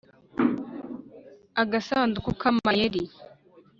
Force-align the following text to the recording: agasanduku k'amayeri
agasanduku 1.61 2.29
k'amayeri 2.39 3.03